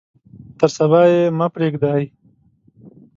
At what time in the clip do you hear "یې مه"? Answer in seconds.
1.11-1.47